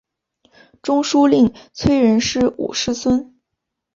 [0.81, 3.39] 中书令崔仁师五世孙。